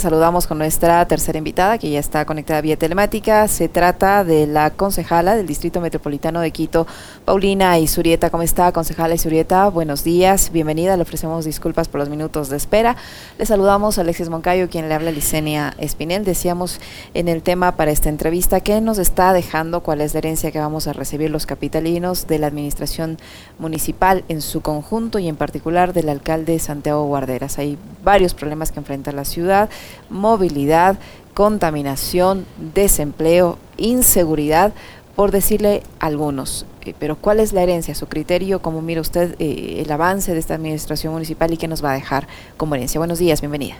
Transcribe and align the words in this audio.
Saludamos 0.00 0.46
con 0.46 0.58
nuestra 0.58 1.04
tercera 1.08 1.38
invitada 1.38 1.76
que 1.76 1.90
ya 1.90 1.98
está 1.98 2.24
conectada 2.24 2.60
vía 2.60 2.76
telemática. 2.76 3.48
Se 3.48 3.68
trata 3.68 4.22
de 4.22 4.46
la 4.46 4.70
concejala 4.70 5.34
del 5.34 5.48
Distrito 5.48 5.80
Metropolitano 5.80 6.40
de 6.40 6.52
Quito, 6.52 6.86
Paulina 7.24 7.76
Isurieta. 7.80 8.30
¿Cómo 8.30 8.44
está, 8.44 8.70
concejala 8.70 9.16
Isurieta? 9.16 9.68
Buenos 9.68 10.04
días, 10.04 10.52
bienvenida. 10.52 10.96
Le 10.96 11.02
ofrecemos 11.02 11.44
disculpas 11.44 11.88
por 11.88 11.98
los 11.98 12.10
minutos 12.10 12.48
de 12.48 12.56
espera. 12.56 12.94
Le 13.38 13.44
saludamos 13.46 13.98
a 13.98 14.02
Alexis 14.02 14.28
Moncayo, 14.28 14.70
quien 14.70 14.88
le 14.88 14.94
habla 14.94 15.10
Licenia 15.10 15.74
Espinel. 15.78 16.24
Decíamos 16.24 16.80
en 17.14 17.26
el 17.26 17.42
tema 17.42 17.74
para 17.74 17.90
esta 17.90 18.08
entrevista 18.08 18.60
que 18.60 18.80
nos 18.80 18.98
está 18.98 19.32
dejando, 19.32 19.82
cuál 19.82 20.00
es 20.00 20.14
la 20.14 20.18
herencia 20.18 20.52
que 20.52 20.60
vamos 20.60 20.86
a 20.86 20.92
recibir 20.92 21.28
los 21.28 21.44
capitalinos 21.44 22.28
de 22.28 22.38
la 22.38 22.46
administración 22.46 23.18
municipal 23.58 24.22
en 24.28 24.42
su 24.42 24.60
conjunto 24.60 25.18
y 25.18 25.26
en 25.26 25.34
particular 25.34 25.92
del 25.92 26.08
alcalde 26.08 26.56
Santiago 26.60 27.04
Guarderas. 27.06 27.58
Hay 27.58 27.76
varios 28.04 28.32
problemas 28.32 28.70
que 28.70 28.78
enfrenta 28.78 29.10
la 29.10 29.24
ciudad 29.24 29.68
movilidad, 30.10 30.98
contaminación, 31.34 32.46
desempleo, 32.74 33.58
inseguridad, 33.76 34.72
por 35.14 35.30
decirle 35.30 35.82
algunos. 35.98 36.66
Eh, 36.84 36.94
pero 36.98 37.16
¿cuál 37.16 37.40
es 37.40 37.52
la 37.52 37.62
herencia, 37.62 37.94
su 37.94 38.06
criterio? 38.06 38.60
¿Cómo 38.60 38.82
mira 38.82 39.00
usted 39.00 39.34
eh, 39.38 39.82
el 39.84 39.90
avance 39.90 40.32
de 40.32 40.38
esta 40.38 40.54
administración 40.54 41.12
municipal 41.12 41.52
y 41.52 41.56
qué 41.56 41.68
nos 41.68 41.84
va 41.84 41.92
a 41.92 41.94
dejar 41.94 42.28
como 42.56 42.74
herencia? 42.74 42.98
Buenos 42.98 43.18
días, 43.18 43.40
bienvenida. 43.40 43.76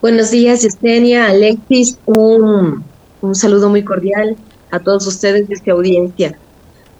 Buenos 0.00 0.30
días, 0.30 0.62
Yesenia, 0.62 1.26
Alexis, 1.26 1.98
un, 2.06 2.84
saludo 3.32 3.68
muy 3.68 3.82
cordial 3.82 4.36
a 4.70 4.78
todos 4.78 5.06
ustedes 5.08 5.48
de 5.48 5.54
esta 5.54 5.72
audiencia. 5.72 6.38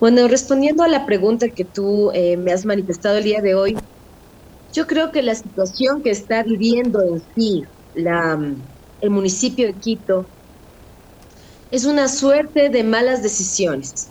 Bueno, 0.01 0.27
respondiendo 0.27 0.83
a 0.83 0.89
la 0.89 1.07
pregunta 1.07 1.49
que 1.49 1.65
tú 1.65 2.11
eh, 2.13 2.37
me 2.37 2.53
has 2.53 2.65
manifestado 2.65 3.19
el 3.19 3.25
día 3.25 3.41
de 3.41 3.55
hoy, 3.55 3.77
yo 4.73 4.89
creo 4.89 5.13
que 5.13 5.23
la 5.23 5.37
situación 5.37 6.03
que 6.03 6.11
está 6.11 6.43
viviendo 6.43 7.01
en 7.03 7.23
sí 7.37 7.65
la, 7.99 8.39
el 9.01 9.11
municipio 9.11 9.67
de 9.67 9.75
Quito 9.75 10.27
es 11.71 11.85
una 11.85 12.09
suerte 12.09 12.71
de 12.71 12.85
malas 12.85 13.23
decisiones. 13.23 14.09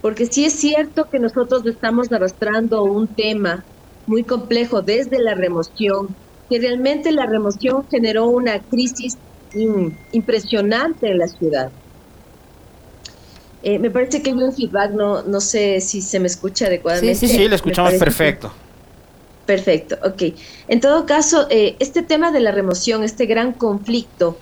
Porque 0.00 0.26
sí 0.26 0.44
es 0.44 0.54
cierto 0.54 1.08
que 1.08 1.20
nosotros 1.20 1.64
estamos 1.66 2.10
arrastrando 2.10 2.82
un 2.82 3.06
tema 3.06 3.64
muy 4.06 4.24
complejo 4.24 4.82
desde 4.82 5.20
la 5.20 5.34
remoción, 5.34 6.08
que 6.50 6.58
realmente 6.58 7.12
la 7.12 7.26
remoción 7.26 7.86
generó 7.88 8.26
una 8.26 8.58
crisis 8.58 9.16
impresionante 10.12 11.10
en 11.10 11.18
la 11.18 11.28
ciudad. 11.28 11.70
Eh, 13.62 13.78
me 13.78 13.90
parece 13.90 14.22
que 14.22 14.30
hay 14.30 14.36
un 14.36 14.52
feedback, 14.52 14.90
no, 14.90 15.22
no 15.22 15.40
sé 15.40 15.80
si 15.80 16.02
se 16.02 16.18
me 16.18 16.26
escucha 16.26 16.66
adecuadamente. 16.66 17.14
Sí, 17.14 17.28
sí, 17.28 17.36
sí, 17.36 17.48
le 17.48 17.54
escuchamos 17.54 17.94
perfecto. 17.94 18.52
Perfecto, 19.52 19.98
ok. 20.02 20.34
En 20.68 20.80
todo 20.80 21.04
caso, 21.04 21.46
eh, 21.50 21.76
este 21.78 22.00
tema 22.00 22.32
de 22.32 22.40
la 22.40 22.52
remoción, 22.52 23.04
este 23.04 23.26
gran 23.26 23.52
conflicto, 23.52 24.38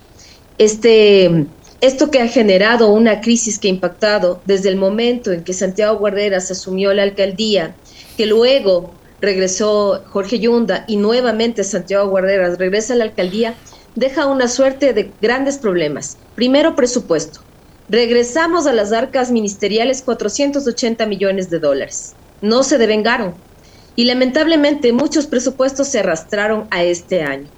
este, 0.56 1.46
esto 1.80 2.12
que 2.12 2.20
ha 2.20 2.28
generado 2.28 2.92
una 2.92 3.20
crisis 3.20 3.58
que 3.58 3.66
ha 3.66 3.72
impactado 3.72 4.40
desde 4.44 4.68
el 4.68 4.76
momento 4.76 5.32
en 5.32 5.42
que 5.42 5.52
Santiago 5.52 5.98
Guarderas 5.98 6.52
asumió 6.52 6.94
la 6.94 7.02
alcaldía, 7.02 7.74
que 8.16 8.26
luego 8.26 8.94
regresó 9.20 10.04
Jorge 10.10 10.38
Yunda 10.38 10.84
y 10.86 10.96
nuevamente 10.96 11.64
Santiago 11.64 12.08
Guarderas 12.08 12.56
regresa 12.56 12.94
a 12.94 12.98
la 12.98 13.04
alcaldía, 13.04 13.56
deja 13.96 14.26
una 14.26 14.46
suerte 14.46 14.92
de 14.92 15.10
grandes 15.20 15.58
problemas. 15.58 16.18
Primero, 16.36 16.76
presupuesto. 16.76 17.40
Regresamos 17.88 18.68
a 18.68 18.72
las 18.72 18.92
arcas 18.92 19.32
ministeriales 19.32 20.02
480 20.02 21.04
millones 21.06 21.50
de 21.50 21.58
dólares. 21.58 22.14
No 22.42 22.62
se 22.62 22.78
devengaron 22.78 23.34
y 24.00 24.04
lamentablemente 24.04 24.94
muchos 24.94 25.26
presupuestos 25.26 25.88
se 25.88 25.98
arrastraron 25.98 26.68
a 26.70 26.82
este 26.82 27.20
año. 27.20 27.52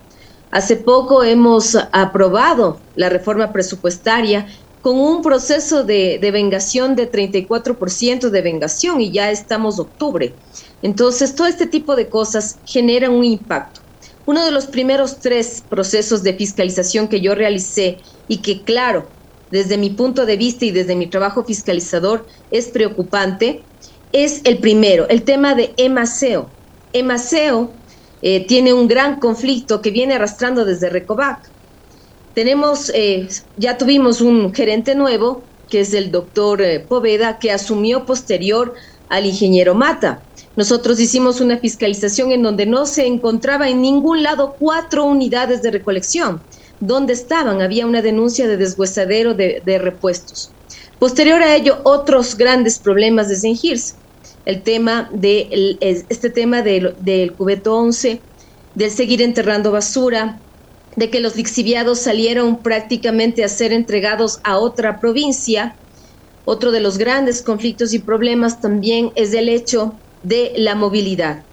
Hace 0.51 0.75
poco 0.75 1.23
hemos 1.23 1.77
aprobado 1.93 2.81
la 2.97 3.09
reforma 3.09 3.53
presupuestaria 3.53 4.49
con 4.81 4.99
un 4.99 5.23
proceso 5.23 5.85
de, 5.85 6.19
de 6.21 6.31
vengación 6.33 6.97
de 6.97 7.09
34% 7.09 8.29
de 8.29 8.43
vengación 8.43 9.01
y 9.01 9.13
ya 9.13 9.31
estamos 9.31 9.79
octubre. 9.79 10.35
Entonces, 10.83 11.37
todo 11.37 11.47
este 11.47 11.69
tipo 11.69 11.95
de 11.95 12.09
cosas 12.09 12.59
generan 12.65 13.13
un 13.13 13.23
impacto. 13.23 13.83
Uno 14.27 14.45
de 14.45 14.51
los 14.51 14.67
primeros 14.67 15.21
tres 15.21 15.63
procesos 15.69 16.25
de 16.25 16.35
fiscalización 16.35 17.07
que 17.07 17.21
yo 17.21 17.37
realicé 17.37 17.99
y 18.27 18.43
que, 18.43 18.65
claro, 18.65 19.13
desde 19.49 19.79
mi 19.79 19.91
punto 19.91 20.27
de 20.27 20.37
vista 20.37 20.65
y 20.65 20.73
desde 20.73 20.97
mi 20.97 21.09
trabajo 21.09 21.45
fiscalizador 21.45 22.27
es 22.51 22.71
preocupante, 22.71 23.69
es 24.13 24.43
el 24.45 24.59
primero, 24.59 25.09
el 25.09 25.23
tema 25.23 25.55
de 25.55 25.73
Emaceo. 25.77 26.51
Emaceo 26.93 27.71
eh, 28.21 28.47
tiene 28.47 28.73
un 28.73 28.87
gran 28.87 29.19
conflicto 29.19 29.81
que 29.81 29.91
viene 29.91 30.15
arrastrando 30.15 30.65
desde 30.65 30.91
Recovac. 30.91 31.51
Tenemos, 32.35 32.91
eh, 32.95 33.29
ya 33.57 33.77
tuvimos 33.79 34.21
un 34.21 34.55
gerente 34.55 34.95
nuevo, 34.95 35.43
que 35.69 35.81
es 35.81 35.95
el 35.95 36.11
doctor 36.11 36.63
eh, 36.63 36.81
Poveda, 36.81 37.39
que 37.39 37.51
asumió 37.51 38.05
posterior 38.05 38.75
al 39.09 39.27
ingeniero 39.27 39.75
Mata. 39.75 40.23
Nosotros 40.57 41.01
hicimos 41.01 41.41
una 41.41 41.59
fiscalización 41.59 42.31
en 42.33 42.43
donde 42.43 42.67
no 42.67 42.85
se 42.85 43.07
encontraba 43.07 43.69
en 43.69 43.81
ningún 43.81 44.23
lado 44.23 44.57
cuatro 44.59 45.05
unidades 45.05 45.63
de 45.63 45.71
recolección. 45.71 46.43
¿Dónde 46.81 47.15
estaban? 47.15 47.63
Había 47.63 47.87
una 47.87 48.03
denuncia 48.03 48.47
de 48.47 48.57
deshuesadero 48.57 49.35
de, 49.35 49.79
repuestos. 49.79 50.51
Posterior 50.99 51.43
a 51.43 51.55
ello, 51.57 51.81
otros 51.85 52.37
grandes 52.37 52.79
problemas 52.79 53.29
de 53.29 53.37
Sengirs 53.37 53.95
el 54.45 54.63
tema 54.63 55.09
de 55.13 55.79
este 55.81 56.31
tema 56.31 56.63
del, 56.63 57.35
cubeto 57.37 57.77
11, 57.77 58.21
del 58.75 58.91
seguir 58.91 59.23
enterrando 59.23 59.73
basura, 59.73 60.41
de 60.97 61.11
que 61.11 61.21
los 61.21 61.37
lixiviados 61.37 62.01
salieron 62.01 62.63
prácticamente 62.63 63.45
a 63.45 63.49
ser 63.49 63.73
entregados 63.73 64.41
a 64.45 64.59
otra 64.59 65.01
provincia. 65.01 65.77
Otro 66.45 66.73
de 66.73 66.81
los 66.81 66.99
grandes 66.99 67.43
conflictos 67.43 67.95
y 67.95 68.01
problemas 68.01 68.61
también 68.61 69.13
es 69.15 69.33
el 69.33 69.49
hecho 69.49 70.01
de 70.23 70.53
la 70.57 70.75
movilidad. 70.75 71.45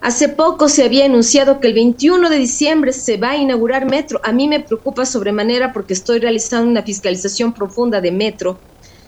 Hace 0.00 0.30
poco 0.30 0.68
se 0.68 0.84
había 0.84 1.04
anunciado 1.04 1.60
que 1.60 1.68
el 1.68 1.74
21 1.74 2.30
de 2.30 2.36
diciembre 2.36 2.92
se 2.92 3.18
va 3.18 3.32
a 3.32 3.36
inaugurar 3.36 3.84
metro. 3.84 4.20
A 4.24 4.32
mí 4.32 4.48
me 4.48 4.60
preocupa 4.60 5.04
sobremanera 5.04 5.72
porque 5.74 5.92
estoy 5.92 6.20
realizando 6.20 6.70
una 6.70 6.82
fiscalización 6.82 7.52
profunda 7.52 8.00
de 8.00 8.12
metro 8.12 8.62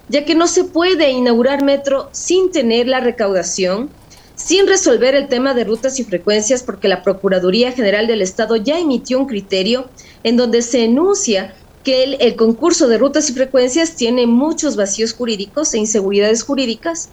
ya 0.09 0.25
que 0.25 0.35
no 0.35 0.47
se 0.47 0.65
puede 0.65 1.11
inaugurar 1.11 1.63
metro 1.63 2.09
sin 2.13 2.51
tener 2.51 2.87
la 2.87 3.01
recaudación, 3.01 3.91
sin 4.35 4.67
resolver 4.67 5.15
el 5.15 5.29
tema 5.29 5.55
de 5.55 5.65
rutas 5.65 6.01
y 6.01 6.05
frecuencias, 6.05 6.63
porque 6.63 6.89
la 6.89 7.03
Procuraduría 7.03 7.73
General 7.73 8.07
del 8.07 8.23
Estado 8.23 8.57
ya 8.57 8.79
emitió 8.79 9.19
un 9.19 9.27
criterio 9.27 9.89
en 10.25 10.37
donde 10.37 10.63
se 10.63 10.85
enuncia 10.85 11.55
que 11.85 12.05
el, 12.05 12.37
concurso 12.37 12.89
de 12.89 12.99
rutas 12.99 13.29
y 13.29 13.33
frecuencias 13.33 13.97
tiene 13.97 14.27
muchos 14.27 14.77
vacíos 14.77 15.13
jurídicos 15.13 15.75
e 15.75 15.79
inseguridades 15.79 16.43
jurídicas, 16.45 17.11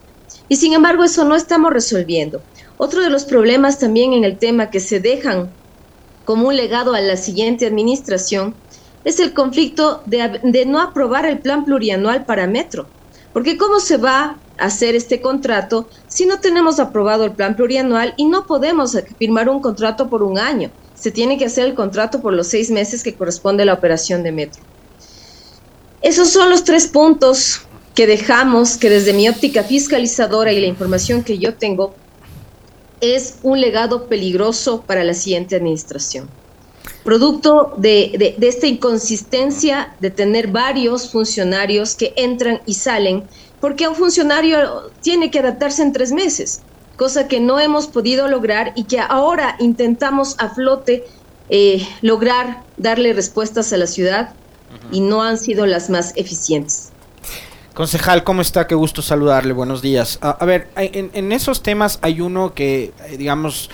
y 0.47 0.57
sin 0.57 0.73
embargo 0.73 1.03
eso 1.03 1.25
no 1.25 1.35
estamos 1.35 1.73
resolviendo. 1.73 2.41
Otro 2.77 3.01
de 3.01 3.09
los 3.09 3.25
problemas 3.25 3.79
también 3.79 4.13
en 4.13 4.23
el 4.23 4.37
tema 4.37 4.69
que 4.69 4.79
se 4.79 4.99
dejan 4.99 5.49
como 6.25 6.47
un 6.47 6.55
legado 6.55 6.93
a 6.93 7.01
la 7.01 7.17
siguiente 7.17 7.65
administración 7.65 8.53
es 9.03 9.19
el 9.19 9.33
conflicto 9.33 10.01
de, 10.05 10.65
no 10.65 10.81
aprobar 10.81 11.25
el 11.25 11.39
plan 11.39 11.65
plurianual 11.65 12.25
para 12.25 12.47
Metro. 12.47 12.87
Porque 13.33 13.57
¿cómo 13.57 13.79
se 13.79 13.97
va 13.97 14.37
a 14.57 14.65
hacer 14.65 14.95
este 14.95 15.21
contrato 15.21 15.87
si 16.07 16.25
no 16.25 16.39
tenemos 16.39 16.79
aprobado 16.79 17.23
el 17.23 17.31
plan 17.31 17.55
plurianual 17.55 18.13
y 18.17 18.25
no 18.25 18.45
podemos 18.45 18.97
firmar 19.17 19.49
un 19.49 19.61
contrato 19.61 20.09
por 20.09 20.23
un 20.23 20.37
año? 20.37 20.71
Se 20.95 21.11
tiene 21.11 21.37
que 21.37 21.45
hacer 21.45 21.65
el 21.65 21.75
contrato 21.75 22.21
por 22.21 22.33
los 22.33 22.47
seis 22.47 22.69
meses 22.71 23.03
que 23.03 23.13
corresponde 23.13 23.63
a 23.63 23.67
la 23.67 23.73
operación 23.73 24.23
de 24.23 24.31
Metro. 24.31 24.61
Esos 26.01 26.29
son 26.29 26.49
los 26.49 26.63
tres 26.63 26.87
puntos 26.87 27.61
que 27.95 28.07
dejamos, 28.07 28.77
que 28.77 28.89
desde 28.89 29.13
mi 29.13 29.29
óptica 29.29 29.63
fiscalizadora 29.63 30.51
y 30.51 30.59
la 30.59 30.67
información 30.67 31.23
que 31.23 31.37
yo 31.37 31.55
tengo, 31.55 31.93
es 33.01 33.35
un 33.43 33.61
legado 33.61 34.07
peligroso 34.07 34.81
para 34.81 35.03
la 35.03 35.13
siguiente 35.13 35.55
administración 35.55 36.29
producto 37.09 37.73
de, 37.75 38.35
esta 38.39 38.67
inconsistencia 38.67 39.95
de 39.99 40.11
tener 40.11 40.49
varios 40.49 41.09
funcionarios 41.09 41.95
que 41.95 42.13
entran 42.15 42.61
y 42.67 42.75
salen, 42.75 43.23
porque 43.59 43.87
un 43.87 43.95
funcionario 43.95 44.91
tiene 45.01 45.31
que 45.31 45.39
adaptarse 45.39 45.81
en 45.81 45.91
tres 45.91 46.11
meses, 46.11 46.61
cosa 46.97 47.27
que 47.27 47.39
no 47.39 47.59
hemos 47.59 47.87
podido 47.87 48.27
lograr 48.27 48.73
y 48.75 48.83
que 48.83 48.99
ahora 48.99 49.55
intentamos 49.57 50.35
a 50.37 50.49
flote 50.49 51.03
eh, 51.49 51.83
lograr 52.03 52.61
darle 52.77 53.13
respuestas 53.13 53.73
a 53.73 53.77
la 53.77 53.87
ciudad 53.87 54.35
y 54.91 54.99
no 54.99 55.23
han 55.23 55.39
sido 55.39 55.65
las 55.65 55.89
más 55.89 56.13
eficientes. 56.15 56.91
Concejal, 57.73 58.23
¿cómo 58.23 58.43
está? 58.43 58.67
Qué 58.67 58.75
gusto 58.75 59.01
saludarle. 59.01 59.53
Buenos 59.53 59.81
días. 59.81 60.19
A, 60.21 60.45
ver, 60.45 60.67
en, 60.75 61.09
en, 61.15 61.31
esos 61.31 61.63
temas 61.63 61.97
hay 62.03 62.21
uno 62.21 62.53
que, 62.53 62.93
eh, 63.07 63.17
digamos, 63.17 63.71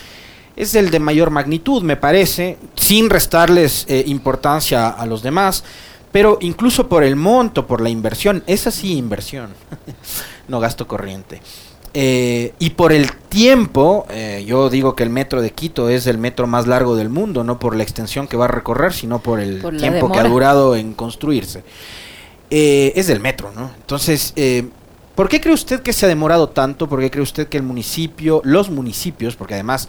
es 0.55 0.75
el 0.75 0.91
de 0.91 0.99
mayor 0.99 1.29
magnitud, 1.29 1.83
me 1.83 1.97
parece, 1.97 2.57
sin 2.75 3.09
restarles 3.09 3.85
eh, 3.87 4.03
importancia 4.07 4.89
a 4.89 5.05
los 5.05 5.21
demás, 5.21 5.63
pero 6.11 6.37
incluso 6.41 6.87
por 6.87 7.03
el 7.03 7.15
monto, 7.15 7.67
por 7.67 7.81
la 7.81 7.89
inversión, 7.89 8.43
es 8.47 8.67
así 8.67 8.95
inversión, 8.95 9.49
no 10.47 10.59
gasto 10.59 10.87
corriente. 10.87 11.41
Eh, 11.97 12.53
y 12.59 12.71
por 12.71 12.91
el 12.91 13.09
tiempo, 13.13 14.05
eh, 14.09 14.43
yo 14.45 14.69
digo 14.69 14.97
que 14.97 15.03
el 15.03 15.09
metro 15.09 15.41
de 15.41 15.51
Quito 15.51 15.87
es 15.87 16.07
el 16.07 16.17
metro 16.17 16.45
más 16.45 16.67
largo 16.67 16.97
del 16.97 17.07
mundo, 17.07 17.45
no 17.45 17.57
por 17.57 17.73
la 17.73 17.83
extensión 17.83 18.27
que 18.27 18.35
va 18.35 18.45
a 18.45 18.49
recorrer, 18.49 18.91
sino 18.91 19.19
por 19.19 19.39
el 19.39 19.61
tiempo 19.77 20.11
que 20.11 20.19
ha 20.19 20.25
durado 20.25 20.75
en 20.75 20.93
construirse. 20.93 21.63
Eh, 22.49 22.91
es 22.97 23.07
del 23.07 23.21
metro, 23.21 23.53
¿no? 23.55 23.71
Entonces, 23.77 24.33
¿por 25.15 25.29
qué 25.29 25.39
cree 25.39 25.53
usted 25.53 25.79
que 25.79 25.93
se 25.93 26.05
ha 26.05 26.09
demorado 26.09 26.49
tanto? 26.49 26.89
¿Por 26.89 26.99
qué 26.99 27.09
cree 27.09 27.23
usted 27.23 27.47
que 27.47 27.55
el 27.55 27.63
municipio, 27.63 28.41
los 28.43 28.69
municipios, 28.69 29.37
porque 29.37 29.53
además 29.53 29.87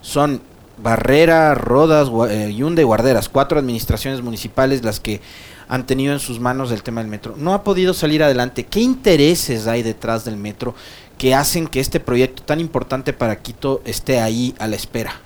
son 0.00 0.40
Barrera, 0.78 1.54
Rodas, 1.54 2.08
Yunde 2.54 2.82
y 2.82 2.84
Guarderas, 2.84 3.28
cuatro 3.28 3.58
administraciones 3.58 4.22
municipales 4.22 4.84
las 4.84 5.00
que 5.00 5.20
han 5.68 5.86
tenido 5.86 6.12
en 6.12 6.20
sus 6.20 6.40
manos 6.40 6.70
el 6.70 6.82
tema 6.82 7.00
del 7.00 7.10
metro. 7.10 7.34
No 7.36 7.52
ha 7.52 7.62
podido 7.64 7.92
salir 7.94 8.22
adelante. 8.22 8.64
¿Qué 8.64 8.80
intereses 8.80 9.66
hay 9.66 9.82
detrás 9.82 10.24
del 10.24 10.36
metro 10.36 10.74
que 11.18 11.34
hacen 11.34 11.66
que 11.66 11.80
este 11.80 12.00
proyecto 12.00 12.42
tan 12.42 12.60
importante 12.60 13.12
para 13.12 13.40
Quito 13.40 13.82
esté 13.84 14.20
ahí 14.20 14.54
a 14.58 14.66
la 14.66 14.76
espera? 14.76 15.20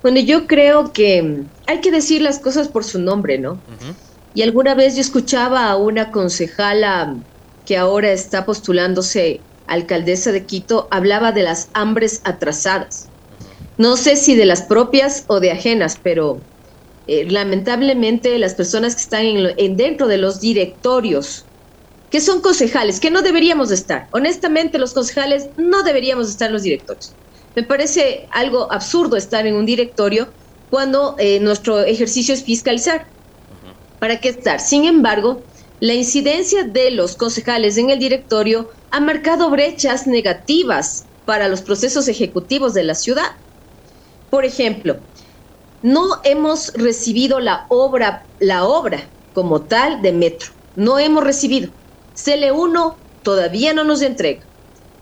Bueno, 0.00 0.20
yo 0.20 0.46
creo 0.46 0.92
que 0.92 1.42
hay 1.66 1.80
que 1.80 1.90
decir 1.90 2.22
las 2.22 2.38
cosas 2.38 2.68
por 2.68 2.84
su 2.84 2.98
nombre, 3.00 3.38
¿no? 3.38 3.58
Y 4.34 4.42
alguna 4.42 4.74
vez 4.74 4.94
yo 4.94 5.00
escuchaba 5.00 5.68
a 5.68 5.76
una 5.76 6.10
concejala 6.10 7.16
que 7.66 7.76
ahora 7.76 8.10
está 8.10 8.44
postulándose 8.44 9.40
alcaldesa 9.66 10.32
de 10.32 10.44
Quito, 10.46 10.88
hablaba 10.90 11.32
de 11.32 11.42
las 11.42 11.68
hambres 11.72 12.20
atrasadas. 12.24 13.08
No 13.78 13.96
sé 13.96 14.16
si 14.16 14.34
de 14.34 14.44
las 14.44 14.62
propias 14.62 15.24
o 15.28 15.40
de 15.40 15.50
ajenas, 15.50 15.98
pero 16.02 16.40
eh, 17.06 17.28
lamentablemente 17.28 18.38
las 18.38 18.54
personas 18.54 18.94
que 18.94 19.02
están 19.02 19.24
en, 19.24 19.76
dentro 19.76 20.06
de 20.06 20.18
los 20.18 20.40
directorios, 20.40 21.46
que 22.10 22.20
son 22.20 22.42
concejales, 22.42 23.00
que 23.00 23.10
no 23.10 23.22
deberíamos 23.22 23.70
estar. 23.70 24.08
Honestamente, 24.12 24.78
los 24.78 24.92
concejales 24.92 25.48
no 25.56 25.82
deberíamos 25.82 26.28
estar 26.28 26.48
en 26.48 26.52
los 26.52 26.62
directorios. 26.62 27.14
Me 27.56 27.62
parece 27.62 28.28
algo 28.30 28.70
absurdo 28.72 29.16
estar 29.16 29.46
en 29.46 29.54
un 29.54 29.66
directorio 29.66 30.28
cuando 30.70 31.16
eh, 31.18 31.40
nuestro 31.40 31.80
ejercicio 31.80 32.34
es 32.34 32.44
fiscalizar. 32.44 33.06
¿Para 33.98 34.20
qué 34.20 34.28
estar? 34.28 34.60
Sin 34.60 34.84
embargo, 34.84 35.42
la 35.80 35.94
incidencia 35.94 36.64
de 36.64 36.90
los 36.92 37.16
concejales 37.16 37.76
en 37.76 37.90
el 37.90 37.98
directorio 37.98 38.70
ha 38.92 39.00
marcado 39.00 39.50
brechas 39.50 40.06
negativas 40.06 41.04
para 41.24 41.48
los 41.48 41.62
procesos 41.62 42.08
ejecutivos 42.08 42.74
de 42.74 42.84
la 42.84 42.94
ciudad. 42.94 43.32
Por 44.30 44.44
ejemplo, 44.44 44.98
no 45.82 46.20
hemos 46.24 46.74
recibido 46.74 47.40
la 47.40 47.66
obra, 47.68 48.24
la 48.38 48.64
obra 48.64 49.02
como 49.34 49.62
tal 49.62 50.02
de 50.02 50.12
Metro. 50.12 50.50
No 50.76 50.98
hemos 50.98 51.24
recibido. 51.24 51.70
CL1 52.14 52.94
todavía 53.22 53.72
no 53.72 53.82
nos 53.82 54.02
entrega. 54.02 54.42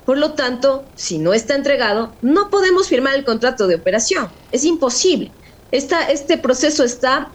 Por 0.07 0.19
lo 0.19 0.33
tanto, 0.33 0.85
si 0.95 1.19
no 1.19 1.35
está 1.35 1.57
entregado, 1.57 2.13
no 2.23 2.49
podemos 2.49 2.89
firmar 2.89 3.15
el 3.15 3.25
contrato 3.25 3.67
de 3.67 3.75
operación. 3.75 4.29
Es 4.53 4.65
imposible. 4.65 5.33
este 5.73 6.39
proceso 6.39 6.85
está 6.85 7.31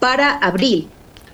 para 0.00 0.38
abril. 0.38 0.88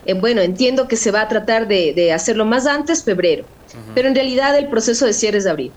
Eh, 0.06 0.14
bueno, 0.14 0.42
entiendo 0.42 0.88
que 0.88 0.96
se 0.96 1.10
va 1.10 1.22
a 1.22 1.28
tratar 1.28 1.66
de, 1.66 2.12
hacerlo 2.12 2.44
más 2.44 2.66
antes, 2.66 3.04
febrero, 3.04 3.46
pero 3.94 4.08
en 4.08 4.14
realidad 4.14 4.56
el 4.56 4.68
proceso 4.68 5.06
de 5.06 5.12
cierre 5.12 5.38
es 5.38 5.44
de 5.44 5.50
abril. 5.50 5.72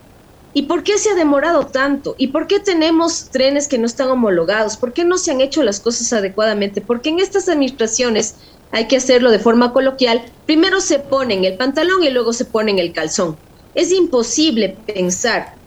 ¿Y 0.54 0.64
por 0.64 0.84
qué 0.84 0.98
se 0.98 1.12
ha 1.12 1.16
demorado 1.16 1.68
tanto? 1.68 2.16
¿Y 2.18 2.28
por 2.28 2.48
qué 2.48 2.60
tenemos 2.60 3.30
trenes 3.30 3.68
que 3.68 3.78
no 3.78 3.86
están 3.86 4.10
homologados? 4.10 4.78
¿Por 4.78 4.94
qué 4.94 5.06
no 5.06 5.18
se 5.18 5.32
han 5.32 5.42
hecho 5.42 5.62
las 5.62 5.80
cosas 5.80 6.12
adecuadamente? 6.14 6.82
Porque 6.82 7.10
en 7.10 7.20
estas 7.20 7.48
administraciones 7.48 8.36
hay 8.72 8.88
que 8.88 8.98
hacerlo 8.98 9.30
de 9.30 9.40
forma 9.40 9.72
coloquial. 9.72 10.24
Primero 10.46 10.82
se 10.82 11.00
ponen 11.00 11.46
el 11.46 11.58
pantalón 11.58 12.04
y 12.04 12.10
luego 12.10 12.34
se 12.34 12.46
ponen 12.46 12.80
el 12.80 12.92
calzón. 12.92 13.40
Es 13.74 13.92
imposible 13.92 14.82
pensar 14.88 15.58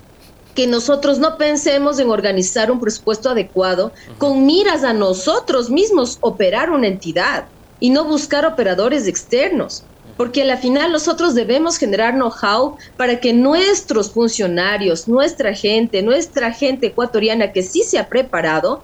que 0.55 0.67
nosotros 0.67 1.19
no 1.19 1.37
pensemos 1.39 1.99
en 1.99 2.11
organizar 2.11 2.71
un 2.71 2.81
presupuesto 2.81 3.31
adecuado 3.31 3.93
con 4.19 4.45
miras 4.45 4.83
a 4.83 4.93
nosotros 4.93 5.71
mismos 5.71 6.19
operar 6.21 6.71
una 6.71 6.89
entidad 6.89 7.53
y 7.79 7.91
no 7.91 8.05
buscar 8.05 8.45
operadores 8.45 9.07
externos 9.07 9.87
porque 10.17 10.43
a 10.43 10.45
la 10.45 10.57
final 10.57 10.93
nosotros 10.93 11.35
debemos 11.35 11.79
generar 11.79 12.15
know-how 12.15 12.77
para 12.97 13.21
que 13.21 13.33
nuestros 13.33 14.11
funcionarios, 14.11 15.09
nuestra 15.09 15.55
gente, 15.55 16.03
nuestra 16.03 16.53
gente 16.53 16.89
ecuatoriana 16.89 17.53
que 17.53 17.63
sí 17.63 17.83
se 17.83 17.99
ha 17.99 18.09
preparado, 18.09 18.83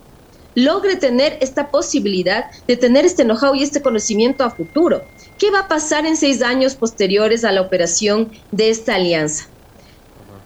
logre 0.55 0.96
tener 0.96 1.38
esta 1.40 1.70
posibilidad 1.70 2.46
de 2.67 2.76
tener 2.76 3.05
este 3.05 3.25
know-how 3.25 3.55
y 3.55 3.62
este 3.62 3.82
conocimiento 3.82 4.44
a 4.44 4.50
futuro. 4.50 5.02
¿Qué 5.38 5.50
va 5.50 5.61
a 5.61 5.69
pasar 5.69 6.06
en 6.06 6.17
seis 6.17 6.43
años 6.43 6.75
posteriores 6.75 7.44
a 7.44 7.52
la 7.52 7.61
operación 7.61 8.31
de 8.52 8.70
esta 8.70 8.94
alianza? 8.94 9.46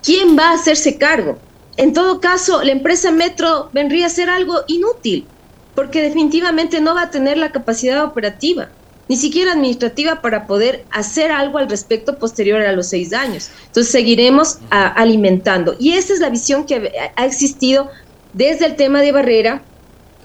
¿Quién 0.03 0.37
va 0.37 0.51
a 0.51 0.55
hacerse 0.55 0.99
cargo? 0.99 1.39
En 1.77 1.93
todo 1.93 2.21
caso, 2.21 2.63
la 2.65 2.73
empresa 2.73 3.13
Metro 3.13 3.71
vendría 3.73 4.07
a 4.07 4.11
ser 4.11 4.29
algo 4.29 4.65
inútil, 4.67 5.27
porque 5.75 6.03
definitivamente 6.03 6.81
no 6.81 6.95
va 6.95 7.03
a 7.03 7.11
tener 7.11 7.39
la 7.39 7.53
capacidad 7.53 8.05
operativa 8.05 8.71
ni 9.11 9.17
siquiera 9.17 9.55
administrativa 9.55 10.23
para 10.23 10.47
poder 10.47 10.85
hacer 10.93 11.33
algo 11.33 11.59
al 11.59 11.69
respecto 11.69 12.17
posterior 12.17 12.61
a 12.61 12.71
los 12.71 12.87
seis 12.87 13.13
años. 13.13 13.51
Entonces 13.67 13.91
seguiremos 13.91 14.59
alimentando. 14.71 15.75
Y 15.81 15.95
esa 15.95 16.13
es 16.13 16.21
la 16.21 16.31
visión 16.31 16.65
que 16.65 16.93
ha 17.17 17.27
existido 17.27 17.91
desde 18.35 18.67
el 18.67 18.77
tema 18.77 19.01
de 19.01 19.11
Barrera, 19.11 19.63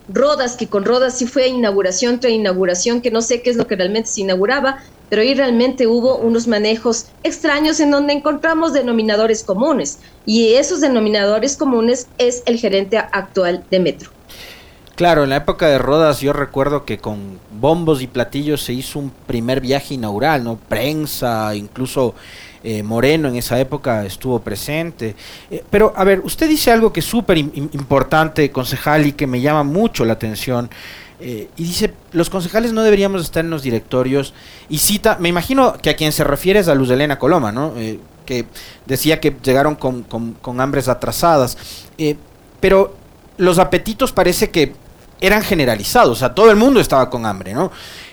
Rodas, 0.07 0.55
que 0.55 0.67
con 0.67 0.85
Rodas 0.85 1.17
sí 1.17 1.25
fue 1.25 1.47
inauguración 1.47 2.19
tras 2.19 2.33
inauguración, 2.33 3.01
que 3.01 3.09
no 3.09 3.23
sé 3.23 3.41
qué 3.41 3.49
es 3.49 3.55
lo 3.55 3.65
que 3.65 3.75
realmente 3.75 4.11
se 4.11 4.21
inauguraba, 4.21 4.77
pero 5.09 5.23
ahí 5.23 5.33
realmente 5.33 5.87
hubo 5.87 6.17
unos 6.17 6.47
manejos 6.47 7.07
extraños 7.23 7.79
en 7.79 7.89
donde 7.89 8.13
encontramos 8.13 8.71
denominadores 8.71 9.43
comunes. 9.43 9.97
Y 10.27 10.53
esos 10.53 10.79
denominadores 10.79 11.57
comunes 11.57 12.05
es 12.19 12.43
el 12.45 12.59
gerente 12.59 12.99
actual 12.99 13.65
de 13.71 13.79
Metro. 13.79 14.14
Claro, 14.95 15.25
en 15.25 15.29
la 15.29 15.35
época 15.35 15.67
de 15.67 15.77
Rodas 15.77 16.21
yo 16.21 16.31
recuerdo 16.31 16.85
que 16.85 16.99
con 16.99 17.37
bombos 17.51 18.01
y 18.01 18.07
platillos 18.07 18.61
se 18.63 18.71
hizo 18.71 18.97
un 18.97 19.11
primer 19.27 19.59
viaje 19.59 19.95
inaugural, 19.95 20.45
¿no? 20.45 20.55
Prensa, 20.55 21.53
incluso 21.53 22.15
eh, 22.63 22.81
Moreno 22.81 23.27
en 23.27 23.35
esa 23.35 23.59
época 23.59 24.05
estuvo 24.05 24.39
presente. 24.39 25.17
Eh, 25.51 25.65
pero, 25.69 25.93
a 25.97 26.05
ver, 26.05 26.21
usted 26.21 26.47
dice 26.47 26.71
algo 26.71 26.93
que 26.93 27.01
es 27.01 27.05
súper 27.05 27.37
importante, 27.37 28.49
concejal, 28.51 29.05
y 29.05 29.11
que 29.11 29.27
me 29.27 29.41
llama 29.41 29.63
mucho 29.63 30.05
la 30.05 30.13
atención. 30.13 30.69
Eh, 31.19 31.49
y 31.57 31.63
dice, 31.65 31.93
los 32.13 32.29
concejales 32.29 32.71
no 32.71 32.81
deberíamos 32.81 33.21
estar 33.21 33.43
en 33.43 33.51
los 33.51 33.63
directorios. 33.63 34.33
Y 34.69 34.77
cita, 34.77 35.17
me 35.19 35.27
imagino 35.27 35.73
que 35.73 35.89
a 35.89 35.97
quien 35.97 36.13
se 36.13 36.23
refiere 36.23 36.61
es 36.61 36.69
a 36.69 36.75
Luz 36.75 36.89
Elena 36.89 37.19
Coloma, 37.19 37.51
¿no? 37.51 37.73
que 38.25 38.45
decía 38.85 39.19
que 39.19 39.35
llegaron 39.43 39.75
con, 39.75 40.03
con, 40.03 40.33
con 40.35 40.61
hambres 40.61 40.87
atrasadas. 40.87 41.57
pero 42.61 42.95
los 43.37 43.59
apetitos 43.59 44.13
parece 44.13 44.49
que 44.49 44.73
eran 45.21 45.41
generalizados, 45.41 46.11
o 46.11 46.15
sea, 46.15 46.33
todo 46.33 46.49
el 46.51 46.55
mundo 46.55 46.79
estaba 46.79 47.09
con 47.09 47.25
hambre, 47.25 47.53
¿no? 47.53 47.71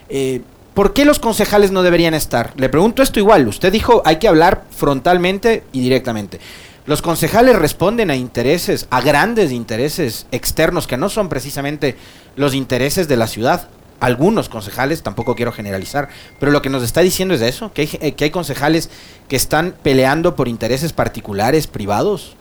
Eh, 0.08 0.42
¿Por 0.74 0.94
qué 0.94 1.04
los 1.04 1.18
concejales 1.18 1.70
no 1.70 1.82
deberían 1.82 2.14
estar? 2.14 2.54
Le 2.56 2.70
pregunto 2.70 3.02
esto 3.02 3.18
igual, 3.18 3.46
usted 3.46 3.70
dijo 3.70 4.02
hay 4.06 4.16
que 4.16 4.28
hablar 4.28 4.64
frontalmente 4.70 5.64
y 5.72 5.80
directamente. 5.80 6.40
Los 6.86 7.02
concejales 7.02 7.56
responden 7.56 8.10
a 8.10 8.16
intereses, 8.16 8.88
a 8.90 9.00
grandes 9.00 9.52
intereses 9.52 10.26
externos 10.32 10.86
que 10.86 10.96
no 10.96 11.08
son 11.08 11.28
precisamente 11.28 11.96
los 12.34 12.54
intereses 12.54 13.06
de 13.06 13.16
la 13.16 13.28
ciudad. 13.28 13.68
Algunos 14.00 14.48
concejales, 14.48 15.02
tampoco 15.04 15.36
quiero 15.36 15.52
generalizar, 15.52 16.08
pero 16.40 16.50
lo 16.50 16.60
que 16.60 16.70
nos 16.70 16.82
está 16.82 17.02
diciendo 17.02 17.34
es 17.34 17.40
eso, 17.42 17.72
que 17.72 17.82
hay, 17.82 17.90
eh, 18.00 18.12
que 18.14 18.24
hay 18.24 18.30
concejales 18.30 18.90
que 19.28 19.36
están 19.36 19.74
peleando 19.82 20.34
por 20.34 20.48
intereses 20.48 20.92
particulares, 20.92 21.68
privados. 21.68 22.34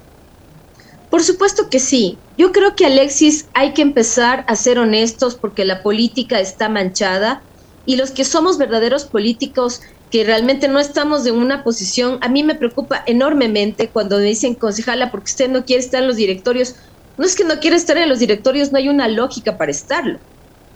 Por 1.11 1.23
supuesto 1.23 1.69
que 1.69 1.79
sí. 1.79 2.17
Yo 2.37 2.53
creo 2.53 2.73
que 2.75 2.85
Alexis 2.85 3.49
hay 3.53 3.73
que 3.73 3.81
empezar 3.81 4.45
a 4.47 4.55
ser 4.55 4.79
honestos 4.79 5.35
porque 5.35 5.65
la 5.65 5.83
política 5.83 6.39
está 6.39 6.69
manchada 6.69 7.43
y 7.85 7.97
los 7.97 8.11
que 8.11 8.23
somos 8.23 8.57
verdaderos 8.57 9.03
políticos 9.03 9.81
que 10.09 10.23
realmente 10.23 10.69
no 10.69 10.79
estamos 10.79 11.25
en 11.25 11.35
una 11.35 11.63
posición, 11.63 12.17
a 12.21 12.29
mí 12.29 12.43
me 12.43 12.55
preocupa 12.55 13.03
enormemente 13.05 13.89
cuando 13.89 14.17
me 14.17 14.23
dicen 14.23 14.55
concejala 14.55 15.11
porque 15.11 15.31
usted 15.31 15.49
no 15.49 15.65
quiere 15.65 15.83
estar 15.83 16.01
en 16.01 16.07
los 16.07 16.15
directorios. 16.15 16.75
No 17.17 17.25
es 17.25 17.35
que 17.35 17.43
no 17.43 17.59
quiera 17.59 17.75
estar 17.75 17.97
en 17.97 18.07
los 18.07 18.19
directorios, 18.19 18.71
no 18.71 18.77
hay 18.77 18.87
una 18.87 19.09
lógica 19.09 19.57
para 19.57 19.71
estarlo. 19.71 20.19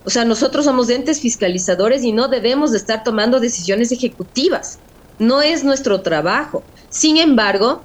O 0.03 0.09
sea, 0.09 0.25
nosotros 0.25 0.65
somos 0.65 0.89
entes 0.89 1.21
fiscalizadores 1.21 2.03
y 2.03 2.11
no 2.11 2.27
debemos 2.27 2.71
de 2.71 2.77
estar 2.77 3.05
tomando 3.05 3.39
decisiones 3.39 3.93
ejecutivas. 3.93 4.79
No 5.17 5.41
es 5.41 5.63
nuestro 5.63 6.01
trabajo. 6.01 6.63
Sin 6.89 7.17
embargo, 7.17 7.83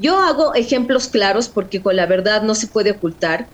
yo 0.00 0.18
hago 0.18 0.54
ejemplos 0.54 1.08
claros 1.08 1.48
porque 1.48 1.82
con 1.82 1.96
la 1.96 2.06
verdad 2.06 2.42
no 2.42 2.54
se 2.54 2.68
puede 2.68 2.92
ocultar. 2.92 3.50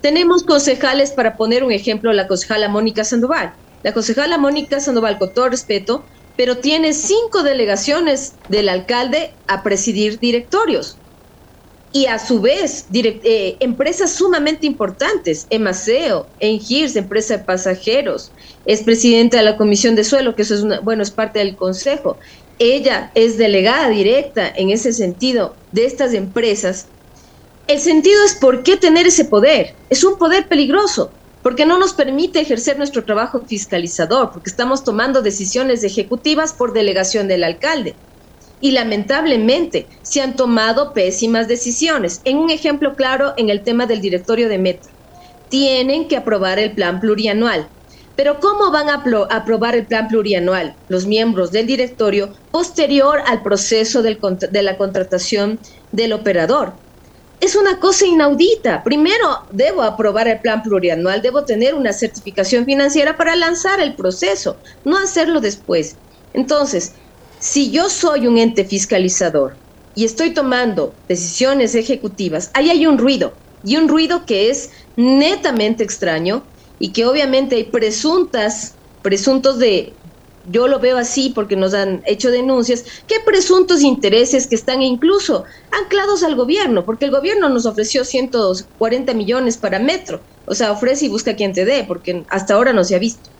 Tenemos 0.00 0.44
concejales, 0.44 1.12
para 1.12 1.36
poner 1.36 1.64
un 1.64 1.72
ejemplo, 1.72 2.12
la 2.12 2.26
concejala 2.26 2.68
Mónica 2.68 3.04
Sandoval. 3.04 3.54
La 3.82 3.92
concejala 3.92 4.38
Mónica 4.38 4.80
Sandoval, 4.80 5.18
con 5.18 5.32
todo 5.32 5.48
respeto, 5.48 6.06
pero 6.36 6.58
tiene 6.58 6.92
cinco 6.92 7.42
delegaciones 7.42 8.40
del 8.48 8.68
alcalde 8.68 9.38
a 9.46 9.62
presidir 9.62 10.18
directorios. 10.18 11.03
Y 11.96 12.06
a 12.06 12.18
su 12.18 12.40
vez, 12.40 12.88
eh, 12.92 13.56
empresas 13.60 14.12
sumamente 14.16 14.66
importantes, 14.66 15.46
Emaceo, 15.48 16.26
Engirs, 16.40 16.96
empresa 16.96 17.36
de 17.36 17.44
pasajeros, 17.44 18.32
es 18.64 18.82
presidenta 18.82 19.36
de 19.36 19.44
la 19.44 19.56
Comisión 19.56 19.94
de 19.94 20.02
Suelo, 20.02 20.34
que 20.34 20.42
eso 20.42 20.56
es 20.56 20.82
bueno, 20.82 21.04
es 21.04 21.12
parte 21.12 21.38
del 21.38 21.54
Consejo. 21.54 22.18
Ella 22.58 23.12
es 23.14 23.38
delegada 23.38 23.90
directa 23.90 24.52
en 24.56 24.70
ese 24.70 24.92
sentido 24.92 25.54
de 25.70 25.84
estas 25.86 26.14
empresas, 26.14 26.88
el 27.68 27.78
sentido 27.78 28.24
es 28.24 28.34
por 28.34 28.64
qué 28.64 28.76
tener 28.76 29.06
ese 29.06 29.24
poder. 29.24 29.76
Es 29.88 30.02
un 30.02 30.18
poder 30.18 30.48
peligroso, 30.48 31.16
porque 31.42 31.64
no 31.64 31.78
nos 31.78 31.94
permite 31.94 32.40
ejercer 32.40 32.76
nuestro 32.76 33.04
trabajo 33.04 33.46
fiscalizador, 33.46 34.32
porque 34.32 34.50
estamos 34.50 34.82
tomando 34.82 35.22
decisiones 35.22 35.84
ejecutivas 35.84 36.54
por 36.54 36.72
delegación 36.72 37.28
del 37.28 37.44
alcalde. 37.44 38.00
Y 38.60 38.72
lamentablemente 38.72 39.86
se 40.02 40.20
han 40.22 40.36
tomado 40.36 40.92
pésimas 40.92 41.48
decisiones. 41.48 42.20
En 42.24 42.38
un 42.38 42.50
ejemplo 42.50 42.94
claro, 42.94 43.34
en 43.36 43.50
el 43.50 43.62
tema 43.62 43.86
del 43.86 44.00
directorio 44.00 44.48
de 44.48 44.58
Metro. 44.58 44.90
Tienen 45.48 46.08
que 46.08 46.16
aprobar 46.16 46.58
el 46.58 46.72
plan 46.72 47.00
plurianual. 47.00 47.68
Pero 48.16 48.38
¿cómo 48.40 48.70
van 48.70 48.88
a 48.88 49.02
aprobar 49.30 49.74
el 49.74 49.86
plan 49.86 50.08
plurianual 50.08 50.76
los 50.88 51.06
miembros 51.06 51.50
del 51.50 51.66
directorio 51.66 52.32
posterior 52.52 53.20
al 53.26 53.42
proceso 53.42 54.02
de 54.02 54.62
la 54.62 54.76
contratación 54.76 55.58
del 55.90 56.12
operador? 56.12 56.74
es 57.44 57.56
una 57.56 57.78
cosa 57.78 58.06
inaudita. 58.06 58.82
Primero, 58.82 59.46
debo 59.50 59.82
aprobar 59.82 60.28
el 60.28 60.40
plan 60.40 60.62
plurianual, 60.62 61.20
debo 61.20 61.44
tener 61.44 61.74
una 61.74 61.92
certificación 61.92 62.64
financiera 62.64 63.16
para 63.16 63.36
lanzar 63.36 63.80
el 63.80 63.94
proceso, 63.94 64.60
no 64.84 64.96
hacerlo 64.96 65.40
después. 65.40 65.98
Entonces, 66.32 66.94
si 67.44 67.70
yo 67.70 67.90
soy 67.90 68.26
un 68.26 68.38
ente 68.38 68.64
fiscalizador 68.64 69.58
y 69.94 70.06
estoy 70.06 70.32
tomando 70.32 70.94
decisiones 71.06 71.74
ejecutivas, 71.74 72.50
ahí 72.54 72.70
hay 72.70 72.86
un 72.86 72.96
ruido, 72.96 73.34
y 73.62 73.76
un 73.76 73.86
ruido 73.86 74.24
que 74.24 74.48
es 74.48 74.70
netamente 74.96 75.84
extraño 75.84 76.46
y 76.78 76.94
que 76.94 77.04
obviamente 77.04 77.56
hay 77.56 77.64
presuntas, 77.64 78.76
presuntos 79.02 79.58
de 79.58 79.92
yo 80.46 80.68
lo 80.68 80.80
veo 80.80 80.96
así 80.96 81.32
porque 81.34 81.54
nos 81.54 81.74
han 81.74 82.02
hecho 82.06 82.30
denuncias, 82.30 82.82
que 83.06 83.16
presuntos 83.26 83.82
intereses 83.82 84.46
que 84.46 84.54
están 84.54 84.80
incluso 84.80 85.44
anclados 85.82 86.22
al 86.22 86.36
gobierno, 86.36 86.86
porque 86.86 87.04
el 87.04 87.10
gobierno 87.10 87.50
nos 87.50 87.66
ofreció 87.66 88.06
140 88.06 89.12
millones 89.12 89.58
para 89.58 89.78
Metro, 89.78 90.24
o 90.46 90.54
sea, 90.54 90.72
ofrece 90.72 91.06
y 91.06 91.08
busca 91.10 91.36
quien 91.36 91.52
te 91.52 91.66
dé, 91.66 91.84
porque 91.86 92.24
hasta 92.30 92.54
ahora 92.54 92.72
no 92.72 92.84
se 92.84 92.94
ha 92.94 92.98
visto. 92.98 93.33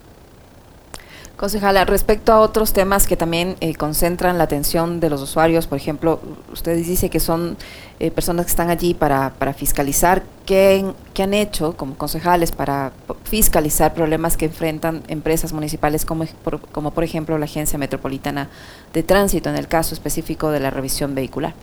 Concejala, 1.37 1.85
respecto 1.85 2.33
a 2.33 2.39
otros 2.39 2.73
temas 2.73 3.09
que 3.09 3.17
también 3.17 3.57
eh, 3.61 3.75
concentran 3.75 4.39
la 4.39 4.45
atención 4.45 5.01
de 5.01 5.11
los 5.11 5.21
usuarios, 5.21 5.67
por 5.67 5.77
ejemplo, 5.77 6.21
usted 6.53 6.77
dice 6.77 7.11
que 7.11 7.19
son 7.19 7.57
eh, 7.99 8.13
personas 8.13 8.47
que 8.47 8.51
están 8.51 8.71
allí 8.71 8.95
para, 8.95 9.35
para 9.37 9.53
fiscalizar, 9.53 10.23
¿qué, 10.47 10.85
¿qué, 11.13 11.25
han 11.25 11.35
hecho 11.35 11.77
como 11.77 11.97
concejales 11.97 12.53
para 12.53 12.93
fiscalizar 13.25 13.95
problemas 13.95 14.37
que 14.37 14.45
enfrentan 14.45 15.03
empresas 15.09 15.53
municipales 15.53 16.05
como 16.05 16.25
como 16.71 16.93
por 16.93 17.03
ejemplo 17.03 17.37
la 17.37 17.47
Agencia 17.47 17.81
Metropolitana 17.81 18.49
de 18.93 19.03
Tránsito 19.03 19.51
en 19.51 19.57
el 19.57 19.67
caso 19.67 19.95
específico 19.95 20.51
de 20.51 20.61
la 20.61 20.71
revisión 20.71 21.17
vehicular? 21.17 21.55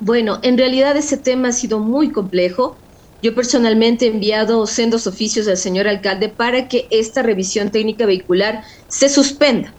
Bueno, 0.00 0.38
en 0.42 0.56
realidad 0.56 0.96
ese 0.96 1.18
tema 1.18 1.48
ha 1.48 1.52
sido 1.52 1.78
muy 1.78 2.10
complejo 2.10 2.76
yo 3.22 3.34
personalmente 3.36 4.06
he 4.06 4.08
enviado 4.08 4.66
sendos 4.66 5.06
oficios 5.06 5.46
al 5.46 5.56
señor 5.56 5.86
alcalde 5.86 6.28
para 6.28 6.68
que 6.68 6.88
esta 6.90 7.22
revisión 7.22 7.70
técnica 7.70 8.04
vehicular 8.04 8.64
se 8.88 9.08
suspenda, 9.08 9.72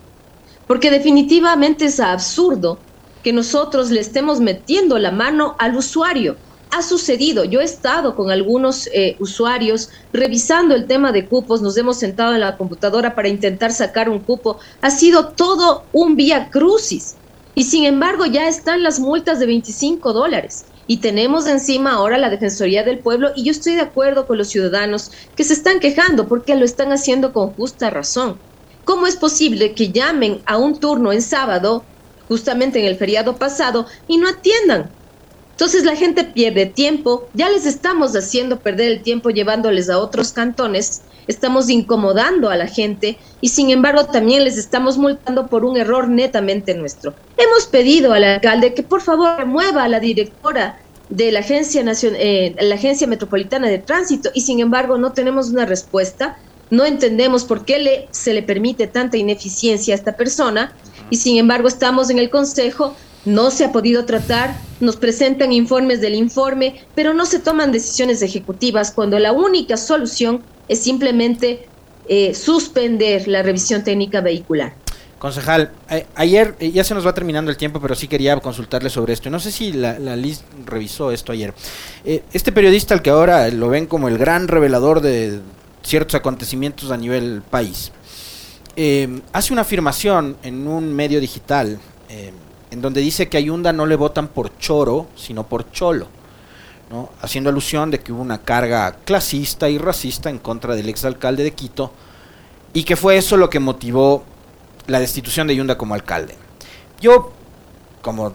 porque 0.65 0.89
definitivamente 0.89 1.85
es 1.85 1.99
absurdo 1.99 2.79
que 3.21 3.33
nosotros 3.33 3.91
le 3.91 3.99
estemos 3.99 4.39
metiendo 4.39 4.97
la 4.97 5.11
mano 5.11 5.55
al 5.59 5.75
usuario. 5.75 6.37
Ha 6.71 6.81
sucedido, 6.81 7.43
yo 7.43 7.59
he 7.59 7.65
estado 7.65 8.15
con 8.15 8.31
algunos 8.31 8.87
eh, 8.87 9.17
usuarios 9.19 9.89
revisando 10.11 10.73
el 10.73 10.87
tema 10.87 11.11
de 11.11 11.27
cupos, 11.27 11.61
nos 11.61 11.77
hemos 11.77 11.99
sentado 11.99 12.33
en 12.33 12.39
la 12.39 12.57
computadora 12.57 13.13
para 13.13 13.27
intentar 13.27 13.71
sacar 13.71 14.09
un 14.09 14.19
cupo, 14.19 14.59
ha 14.81 14.89
sido 14.89 15.33
todo 15.33 15.89
un 15.91 16.15
vía 16.15 16.49
crucis 16.49 17.17
y 17.53 17.65
sin 17.65 17.83
embargo 17.83 18.25
ya 18.25 18.47
están 18.47 18.83
las 18.83 18.99
multas 18.99 19.39
de 19.39 19.45
25 19.45 20.13
dólares. 20.13 20.65
Y 20.85 20.99
tenemos 21.01 21.47
encima 21.47 21.93
ahora 21.93 22.17
la 22.17 22.29
Defensoría 22.29 22.83
del 22.83 23.01
Pueblo 23.01 23.31
y 23.35 23.45
yo 23.45 23.51
estoy 23.51 23.75
de 23.75 23.81
acuerdo 23.81 24.27
con 24.27 24.37
los 24.37 24.49
ciudadanos 24.49 25.11
que 25.35 25.43
se 25.43 25.53
están 25.53 25.79
quejando 25.79 26.27
porque 26.27 26.55
lo 26.55 26.65
están 26.65 26.91
haciendo 26.91 27.31
con 27.33 27.53
justa 27.53 27.89
razón. 27.89 28.43
¿Cómo 28.83 29.07
es 29.07 29.15
posible 29.15 29.75
que 29.75 29.91
llamen 29.93 30.43
a 30.45 30.57
un 30.57 30.79
turno 30.79 31.13
en 31.13 31.21
sábado, 31.21 31.89
justamente 32.27 32.79
en 32.79 32.85
el 32.85 32.97
feriado 32.97 33.39
pasado, 33.39 33.87
y 34.07 34.17
no 34.17 34.27
atiendan? 34.27 34.97
Entonces 35.53 35.83
la 35.85 35.95
gente 35.95 36.23
pierde 36.23 36.65
tiempo, 36.65 37.29
ya 37.33 37.47
les 37.47 37.67
estamos 37.67 38.15
haciendo 38.15 38.59
perder 38.59 38.91
el 38.91 39.03
tiempo 39.03 39.29
llevándoles 39.29 39.87
a 39.87 39.99
otros 39.99 40.33
cantones, 40.33 41.03
estamos 41.27 41.69
incomodando 41.69 42.49
a 42.49 42.57
la 42.57 42.67
gente 42.67 43.19
y 43.39 43.49
sin 43.49 43.69
embargo 43.69 44.05
también 44.05 44.43
les 44.43 44.57
estamos 44.57 44.97
multando 44.97 45.47
por 45.47 45.63
un 45.63 45.77
error 45.77 46.09
netamente 46.09 46.73
nuestro. 46.73 47.13
Hemos 47.37 47.67
pedido 47.67 48.13
al 48.13 48.23
alcalde 48.23 48.73
que 48.73 48.81
por 48.81 49.01
favor 49.01 49.37
remueva 49.37 49.83
a 49.83 49.87
la 49.87 49.99
directora 49.99 50.79
de 51.09 51.31
la 51.31 51.39
Agencia, 51.39 51.83
eh, 52.01 52.55
la 52.59 52.75
Agencia 52.75 53.05
Metropolitana 53.05 53.69
de 53.69 53.77
Tránsito 53.77 54.31
y 54.33 54.41
sin 54.41 54.59
embargo 54.59 54.97
no 54.97 55.13
tenemos 55.13 55.49
una 55.49 55.65
respuesta. 55.65 56.37
No 56.71 56.85
entendemos 56.85 57.43
por 57.43 57.65
qué 57.65 58.07
se 58.09 58.33
le 58.33 58.41
permite 58.41 58.87
tanta 58.87 59.17
ineficiencia 59.17 59.93
a 59.93 59.97
esta 59.97 60.15
persona 60.17 60.73
y 61.11 61.17
sin 61.17 61.37
embargo 61.37 61.67
estamos 61.67 62.09
en 62.09 62.17
el 62.17 62.31
Consejo 62.31 62.95
no 63.25 63.51
se 63.51 63.65
ha 63.65 63.71
podido 63.71 64.05
tratar, 64.05 64.55
nos 64.79 64.97
presentan 64.97 65.51
informes 65.51 66.01
del 66.01 66.15
informe, 66.15 66.81
pero 66.95 67.13
no 67.13 67.25
se 67.25 67.39
toman 67.39 67.71
decisiones 67.71 68.21
ejecutivas 68.21 68.91
cuando 68.91 69.17
la 69.19 69.31
única 69.31 69.77
solución 69.77 70.41
es 70.67 70.79
simplemente 70.79 71.67
eh, 72.07 72.33
suspender 72.33 73.27
la 73.27 73.43
revisión 73.43 73.83
técnica 73.83 74.21
vehicular. 74.21 74.73
Concejal, 75.19 75.71
ayer 76.15 76.53
eh, 76.59 76.71
ya 76.71 76.83
se 76.83 76.93
nos 76.93 77.07
va 77.07 77.13
terminando 77.13 77.49
el 77.49 77.55
tiempo, 77.55 77.79
pero 77.79 77.95
sí 77.95 78.09
quería 78.09 78.37
consultarle 78.41 78.89
sobre 78.89 79.13
esto. 79.13 79.29
No 79.29 79.39
sé 79.39 79.53
si 79.53 79.71
la, 79.71 79.97
Liz 80.17 80.43
revisó 80.65 81.11
esto 81.11 81.31
ayer. 81.31 81.53
Eh, 82.03 82.23
este 82.33 82.51
periodista 82.51 82.93
al 82.93 83.01
que 83.01 83.09
ahora 83.09 83.47
lo 83.49 83.69
ven 83.69 83.85
como 83.85 84.09
el 84.09 84.17
gran 84.17 84.49
revelador 84.49 84.99
de 84.99 85.39
ciertos 85.81 86.15
acontecimientos 86.15 86.91
a 86.91 86.97
nivel 86.97 87.41
país, 87.49 87.91
hace 89.33 89.53
una 89.53 89.61
afirmación 89.61 90.37
en 90.41 90.67
un 90.67 90.93
medio 90.93 91.19
digital 91.19 91.77
en 92.73 92.81
donde 92.81 93.01
dice 93.01 93.29
que 93.29 93.37
a 93.37 93.39
Ayunda 93.39 93.71
no 93.71 93.85
le 93.85 93.95
votan 93.95 94.27
por 94.27 94.57
choro, 94.57 95.05
sino 95.15 95.43
por 95.43 95.71
cholo, 95.71 96.07
haciendo 97.21 97.51
alusión 97.51 97.91
de 97.91 97.99
que 97.99 98.11
hubo 98.11 98.23
una 98.23 98.39
carga 98.39 98.95
clasista 99.05 99.69
y 99.69 99.77
racista 99.77 100.31
en 100.31 100.39
contra 100.39 100.75
del 100.75 100.89
exalcalde 100.89 101.43
de 101.43 101.51
Quito 101.51 101.91
y 102.73 102.83
que 102.83 102.95
fue 102.95 103.15
eso 103.15 103.37
lo 103.37 103.47
que 103.47 103.59
motivó 103.59 104.23
la 104.87 104.99
destitución 104.99 105.45
de 105.45 105.53
Ayunda 105.53 105.77
como 105.77 105.93
alcalde. 105.93 106.35
Yo, 106.99 107.31
como 108.01 108.33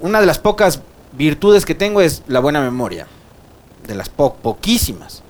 una 0.00 0.18
de 0.18 0.26
las 0.26 0.40
pocas 0.40 0.80
virtudes 1.12 1.64
que 1.64 1.76
tengo 1.76 2.00
es 2.00 2.24
la 2.26 2.40
buena 2.40 2.60
memoria, 2.60 3.06
de 3.86 3.94
las 3.94 4.08
poquísimas. 4.08 5.22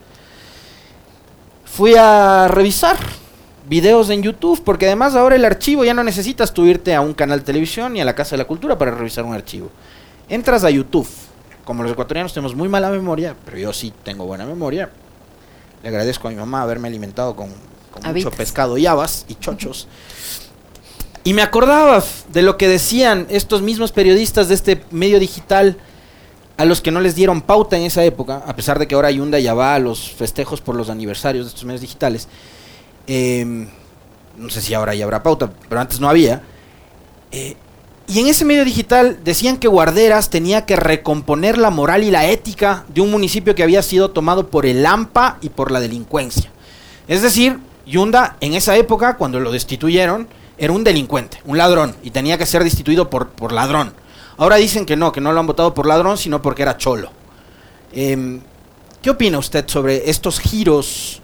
Fui 1.66 1.94
a 1.94 2.48
revisar 2.48 2.96
videos 3.70 4.10
en 4.10 4.20
YouTube, 4.20 4.60
porque 4.64 4.86
además 4.86 5.14
ahora 5.14 5.36
el 5.36 5.44
archivo 5.44 5.84
ya 5.84 5.94
no 5.94 6.02
necesitas 6.02 6.52
tú 6.52 6.66
irte 6.66 6.92
a 6.92 7.00
un 7.00 7.14
canal 7.14 7.38
de 7.38 7.44
televisión 7.44 7.92
ni 7.92 8.00
a 8.00 8.04
la 8.04 8.16
Casa 8.16 8.32
de 8.32 8.38
la 8.38 8.44
Cultura 8.44 8.76
para 8.76 8.90
revisar 8.90 9.24
un 9.24 9.32
archivo. 9.32 9.70
Entras 10.28 10.64
a 10.64 10.70
YouTube. 10.70 11.08
Como 11.64 11.84
los 11.84 11.92
ecuatorianos 11.92 12.34
tenemos 12.34 12.56
muy 12.56 12.68
mala 12.68 12.90
memoria, 12.90 13.36
pero 13.44 13.58
yo 13.58 13.72
sí 13.72 13.92
tengo 14.02 14.26
buena 14.26 14.44
memoria. 14.44 14.90
Le 15.84 15.88
agradezco 15.88 16.26
a 16.26 16.32
mi 16.32 16.36
mamá 16.36 16.62
haberme 16.62 16.88
alimentado 16.88 17.36
con, 17.36 17.50
mucho 18.12 18.32
pescado 18.32 18.76
y 18.76 18.86
habas 18.86 19.24
y 19.28 19.36
chochos. 19.36 19.86
Y 21.22 21.32
me 21.32 21.42
acordaba 21.42 22.02
de 22.32 22.42
lo 22.42 22.56
que 22.56 22.66
decían 22.66 23.28
estos 23.30 23.62
mismos 23.62 23.92
periodistas 23.92 24.48
de 24.48 24.54
este 24.54 24.82
medio 24.90 25.20
digital 25.20 25.76
a 26.56 26.64
los 26.64 26.80
que 26.80 26.90
no 26.90 27.00
les 27.00 27.14
dieron 27.14 27.40
pauta 27.40 27.76
en 27.76 27.84
esa 27.84 28.02
época, 28.02 28.42
a 28.44 28.56
pesar 28.56 28.80
de 28.80 28.88
que 28.88 28.96
ahora 28.96 29.12
Yunda 29.12 29.38
ya 29.38 29.54
va 29.54 29.76
a 29.76 29.78
los 29.78 30.10
festejos 30.10 30.60
por 30.60 30.74
los 30.74 30.90
aniversarios 30.90 31.46
de 31.46 31.48
estos 31.50 31.64
medios 31.64 31.82
digitales 31.82 32.26
Em, 33.12 33.66
no 34.36 34.50
sé 34.50 34.62
si 34.62 34.72
ahora 34.72 34.94
ya 34.94 35.02
habrá 35.02 35.20
pauta, 35.20 35.50
pero 35.68 35.80
antes 35.80 35.98
no 35.98 36.08
había. 36.08 36.42
Eh, 37.32 37.56
y 38.06 38.20
en 38.20 38.28
ese 38.28 38.44
medio 38.44 38.64
digital 38.64 39.18
decían 39.24 39.56
que 39.56 39.66
Guarderas 39.66 40.30
tenía 40.30 40.64
que 40.64 40.76
recomponer 40.76 41.58
la 41.58 41.70
moral 41.70 42.04
y 42.04 42.12
la 42.12 42.26
ética 42.28 42.84
de 42.86 43.00
un 43.00 43.10
municipio 43.10 43.56
que 43.56 43.64
había 43.64 43.82
sido 43.82 44.12
tomado 44.12 44.46
por 44.46 44.64
el 44.64 44.86
AMPA 44.86 45.38
y 45.40 45.48
por 45.48 45.72
la 45.72 45.80
delincuencia. 45.80 46.52
Es 47.08 47.20
decir, 47.20 47.58
Yunda 47.84 48.36
en 48.40 48.54
esa 48.54 48.76
época, 48.76 49.16
cuando 49.16 49.40
lo 49.40 49.50
destituyeron, 49.50 50.28
era 50.56 50.72
un 50.72 50.84
delincuente, 50.84 51.38
un 51.44 51.58
ladrón, 51.58 51.96
y 52.04 52.12
tenía 52.12 52.38
que 52.38 52.46
ser 52.46 52.62
destituido 52.62 53.10
por, 53.10 53.30
por 53.30 53.50
ladrón. 53.50 53.92
Ahora 54.36 54.54
dicen 54.54 54.86
que 54.86 54.94
no, 54.94 55.10
que 55.10 55.20
no 55.20 55.32
lo 55.32 55.40
han 55.40 55.48
votado 55.48 55.74
por 55.74 55.86
ladrón, 55.86 56.16
sino 56.16 56.40
porque 56.40 56.62
era 56.62 56.76
cholo. 56.76 57.10
Em, 57.92 58.40
¿Qué 59.02 59.10
opina 59.10 59.38
usted 59.38 59.64
sobre 59.66 60.08
estos 60.08 60.38
giros 60.38 61.20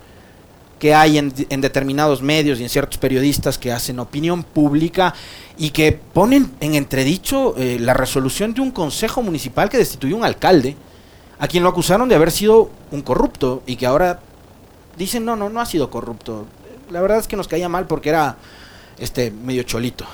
que 0.78 0.95
hay 0.95 1.18
en, 1.18 1.33
determinados 1.61 2.21
medios 2.23 2.61
y 2.61 2.62
en 2.62 2.68
ciertos 2.68 2.99
periodistas 2.99 3.56
que 3.56 3.73
hacen 3.73 3.99
opinión 3.99 4.42
pública 4.42 5.14
y 5.56 5.71
que 5.71 5.92
ponen 5.92 6.52
en 6.61 6.75
entredicho 6.75 7.54
eh, 7.56 7.78
la 7.80 7.95
resolución 7.95 8.52
de 8.52 8.61
un 8.61 8.71
consejo 8.71 9.23
municipal 9.23 9.71
que 9.71 9.78
destituyó 9.78 10.16
un 10.16 10.25
alcalde, 10.25 10.76
a 11.38 11.49
quien 11.49 11.62
lo 11.62 11.71
acusaron 11.71 12.09
de 12.09 12.14
haber 12.14 12.30
sido 12.30 12.71
un 12.90 13.02
corrupto 13.02 13.62
y 13.66 13.76
que 13.76 13.87
ahora 13.87 14.21
dicen 14.99 15.25
no, 15.25 15.37
no, 15.37 15.49
no 15.49 15.61
ha 15.61 15.66
sido 15.66 15.90
corrupto. 15.90 16.47
La 16.90 17.00
verdad 17.00 17.18
es 17.18 17.26
que 17.26 17.37
nos 17.37 17.49
caía 17.49 17.68
mal 17.68 17.87
porque 17.87 18.11
era 18.11 18.37
este 18.99 19.30
medio 19.30 19.62
cholito. 19.62 20.06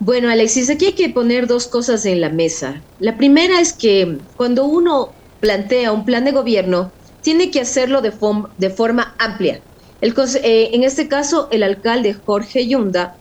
Bueno, 0.00 0.30
Alexis, 0.30 0.70
aquí 0.70 0.86
hay 0.86 0.92
que 0.92 1.08
poner 1.08 1.48
dos 1.48 1.66
cosas 1.66 2.04
en 2.06 2.20
la 2.20 2.28
mesa. 2.28 2.80
La 3.00 3.16
primera 3.16 3.60
es 3.60 3.72
que 3.72 4.18
cuando 4.36 4.64
uno 4.64 5.10
plantea 5.40 5.92
un 5.92 6.04
plan 6.04 6.24
de 6.24 6.30
gobierno, 6.30 6.92
tiene 7.28 7.50
que 7.50 7.60
hacerlo 7.60 8.00
de, 8.00 8.70
forma 8.70 9.14
amplia. 9.18 9.60
Eh, 10.00 10.70
en 10.72 10.82
este 10.82 11.08
caso, 11.08 11.48
el 11.50 11.62
alcalde 11.62 12.14
Jorge 12.14 12.66
Yunda 12.66 13.16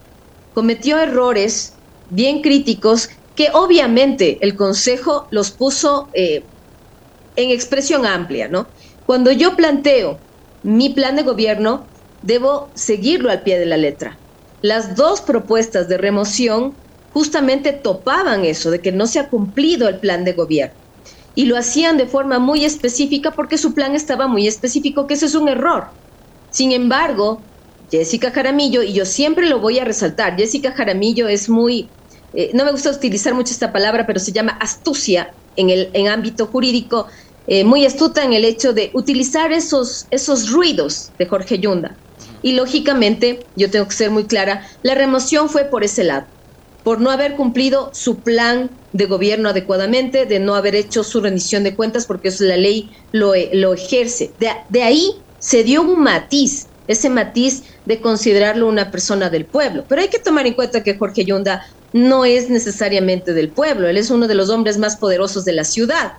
cometió 0.54 0.98
errores 0.98 1.74
bien 2.10 2.42
críticos 2.42 3.10
que 3.36 3.50
obviamente 3.52 4.38
el 4.40 4.56
Consejo 4.56 5.28
los 5.30 5.52
puso 5.52 6.08
eh, 6.14 6.42
en 7.36 7.50
expresión 7.52 8.06
amplia. 8.06 8.50
Cuando 9.06 9.34
yo 9.34 9.58
planteo 9.58 10.20
mi 10.64 10.88
plan 10.88 11.18
de 11.18 11.24
gobierno, 11.24 11.86
debo 12.22 12.70
seguirlo 12.76 13.30
al 13.30 13.42
pie 13.42 13.60
de 13.60 13.66
la 13.66 13.76
letra. 13.76 14.18
Las 14.62 14.96
dos 14.96 15.20
propuestas 15.20 15.90
de 15.90 15.98
remoción 15.98 16.76
justamente 17.12 17.74
topaban 17.74 18.46
eso, 18.46 18.72
de 18.72 18.80
que 18.80 18.94
no 18.94 19.06
se 19.06 19.20
ha 19.20 19.28
cumplido 19.28 19.90
el 19.90 20.00
plan 20.00 20.24
de 20.24 20.32
gobierno. 20.32 20.87
Y 21.38 21.46
lo 21.46 21.56
hacían 21.56 21.98
de 21.98 22.08
forma 22.08 22.40
muy 22.40 22.66
específica 22.66 23.30
porque 23.30 23.60
su 23.60 23.76
plan 23.76 23.94
estaba 23.94 24.26
muy 24.28 24.48
específico, 24.48 25.06
que 25.06 25.14
ese 25.14 25.28
es 25.28 25.36
un 25.36 25.48
error. 25.48 25.90
Sin 26.50 26.72
embargo, 26.72 27.44
Jessica 27.92 28.32
Jaramillo, 28.32 28.82
y 28.82 28.94
yo 28.94 29.06
siempre 29.06 29.48
lo 29.48 29.60
voy 29.60 29.78
a 29.78 29.86
resaltar, 29.86 30.36
Jessica 30.36 30.72
Jaramillo 30.72 31.28
es 31.28 31.48
muy, 31.48 31.90
eh, 32.34 32.50
no 32.56 32.66
me 32.66 32.72
gusta 32.72 32.90
utilizar 32.90 33.36
mucho 33.36 33.54
esta 33.54 33.72
palabra, 33.72 34.08
pero 34.08 34.20
se 34.20 34.32
llama 34.32 34.58
astucia 34.60 35.32
en 35.56 35.70
el 35.70 35.92
en 35.94 36.08
ámbito 36.08 36.48
jurídico, 36.48 37.06
eh, 37.46 37.64
muy 37.64 37.86
astuta 37.86 38.24
en 38.24 38.34
el 38.34 38.44
hecho 38.44 38.74
de 38.74 38.90
utilizar 38.96 39.52
esos, 39.52 40.08
esos 40.10 40.50
ruidos 40.50 41.12
de 41.20 41.28
Jorge 41.28 41.60
Yunda. 41.60 41.96
Y 42.42 42.54
lógicamente, 42.54 43.46
yo 43.56 43.70
tengo 43.70 43.88
que 43.88 43.94
ser 43.94 44.10
muy 44.10 44.26
clara, 44.26 44.68
la 44.82 44.96
remoción 44.96 45.50
fue 45.50 45.66
por 45.66 45.84
ese 45.84 46.04
lado, 46.04 46.26
por 46.88 47.02
no 47.02 47.12
haber 47.12 47.36
cumplido 47.36 47.90
su 47.94 48.22
plan 48.22 48.70
de 48.94 49.08
gobierno 49.08 49.50
adecuadamente, 49.50 50.26
de 50.26 50.40
no 50.40 50.56
haber 50.56 50.74
hecho 50.74 51.04
su 51.04 51.20
rendición 51.20 51.66
de 51.66 51.76
cuentas, 51.76 52.06
porque 52.06 52.30
eso 52.30 52.46
la 52.46 52.56
ley 52.56 52.92
lo, 53.12 53.34
lo 53.52 53.74
ejerce. 53.74 54.32
De, 54.40 54.82
ahí 54.82 55.12
se 55.38 55.66
dio 55.66 55.82
un 55.82 56.02
matiz, 56.02 56.68
ese 56.88 57.10
matiz 57.10 57.64
de 57.86 58.00
considerarlo 58.00 58.70
una 58.70 58.90
persona 58.90 59.30
del 59.30 59.44
pueblo. 59.44 59.84
Pero 59.90 60.02
hay 60.02 60.08
que 60.08 60.20
tomar 60.20 60.48
en 60.48 60.54
cuenta 60.54 60.82
que 60.82 60.98
Jorge 60.98 61.26
Yunda 61.26 61.62
no 61.92 62.24
es 62.24 62.50
necesariamente 62.50 63.34
del 63.34 63.52
pueblo, 63.52 63.90
él 63.90 63.98
es 63.98 64.10
uno 64.10 64.26
de 64.26 64.36
los 64.36 64.50
hombres 64.50 64.78
más 64.78 64.96
poderosos 64.96 65.44
de 65.44 65.52
la 65.52 65.66
ciudad. 65.66 66.14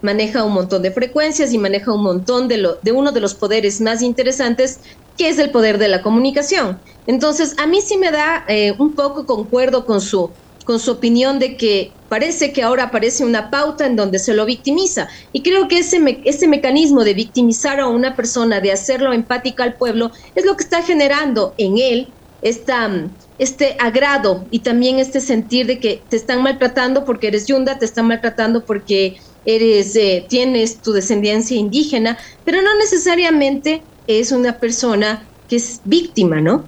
Maneja 0.00 0.42
un 0.42 0.54
montón 0.54 0.80
de 0.80 0.90
frecuencias 0.90 1.52
y 1.52 1.58
maneja 1.58 1.92
un 1.92 2.02
montón 2.02 2.48
de, 2.48 2.66
de 2.80 2.92
uno 2.92 3.12
de 3.12 3.20
los 3.20 3.34
poderes 3.34 3.78
más 3.82 4.00
interesantes, 4.00 4.80
que 5.16 5.28
es 5.28 5.38
el 5.38 5.50
poder 5.50 5.78
de 5.78 5.88
la 5.88 6.02
comunicación. 6.02 6.82
Entonces, 7.06 7.54
a 7.58 7.66
mí 7.66 7.80
sí 7.80 7.96
me 7.96 8.10
da 8.10 8.44
eh, 8.48 8.74
un 8.78 8.94
poco 8.94 9.26
concuerdo 9.26 9.86
con 9.86 10.00
su 10.00 10.34
con 10.64 10.80
su 10.80 10.92
opinión 10.92 11.38
de 11.38 11.56
que 11.56 11.98
parece 12.08 12.52
que 12.52 12.62
ahora 12.62 12.84
aparece 12.84 13.24
una 13.24 13.50
pauta 13.50 13.86
en 13.86 13.96
donde 13.96 14.18
se 14.18 14.34
lo 14.34 14.46
victimiza. 14.46 15.08
Y 15.30 15.42
creo 15.42 15.68
que 15.68 15.78
ese, 15.78 16.00
ese 16.24 16.48
mecanismo 16.48 17.04
de 17.04 17.14
victimizar 17.14 17.80
a 17.80 17.86
una 17.86 18.16
persona, 18.16 18.60
de 18.60 18.72
hacerlo 18.72 19.12
empática 19.12 19.62
al 19.62 19.76
pueblo, 19.76 20.10
es 20.34 20.44
lo 20.44 20.56
que 20.56 20.64
está 20.64 20.82
generando 20.82 21.54
en 21.58 21.78
él 21.78 22.14
esta, 22.40 22.90
este 23.38 23.76
agrado 23.78 24.46
y 24.50 24.62
también 24.62 24.98
este 24.98 25.20
sentir 25.20 25.66
de 25.66 25.80
que 25.80 26.06
te 26.08 26.16
están 26.16 26.42
maltratando 26.42 27.04
porque 27.04 27.28
eres 27.28 27.46
yunda, 27.46 27.78
te 27.78 27.84
están 27.84 28.06
maltratando 28.06 28.64
porque 28.66 29.16
eres, 29.44 29.96
eh, 29.96 30.26
tienes 30.28 30.80
tu 30.82 30.92
descendencia 30.92 31.56
indígena, 31.56 32.18
pero 32.44 32.62
no 32.62 32.76
necesariamente 32.76 33.88
es 34.06 34.32
una 34.32 34.58
persona 34.58 35.22
que 35.48 35.56
es 35.56 35.80
víctima, 35.84 36.40
¿no? 36.40 36.64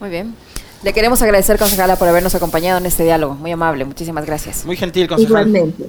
Muy 0.00 0.10
bien. 0.10 0.34
Le 0.82 0.92
queremos 0.92 1.22
agradecer, 1.22 1.58
concejala, 1.58 1.96
por 1.96 2.08
habernos 2.08 2.34
acompañado 2.34 2.78
en 2.78 2.86
este 2.86 3.04
diálogo. 3.04 3.34
Muy 3.34 3.52
amable, 3.52 3.84
muchísimas 3.84 4.26
gracias. 4.26 4.66
Muy 4.66 4.76
gentil, 4.76 5.08
concejala. 5.08 5.40
Igualmente. 5.40 5.86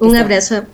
Un 0.00 0.16
abrazo. 0.16 0.64